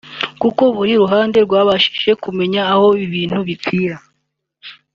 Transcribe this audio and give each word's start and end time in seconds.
kuko 0.41 0.63
buri 0.75 0.93
ruhande 1.01 1.37
rwabashije 1.45 2.11
kumenya 2.23 2.61
aho 2.73 2.87
ibintu 3.05 3.37
bipfira 3.47 3.97